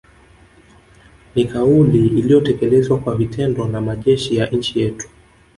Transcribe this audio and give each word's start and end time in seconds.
Ni 1.35 1.45
kauli 1.45 2.07
iliyotekelezwa 2.07 2.97
kwa 2.99 3.15
vitendo 3.15 3.67
na 3.67 3.81
majeshi 3.81 4.35
ya 4.35 4.45
nchi 4.47 4.79
yetu 4.79 5.09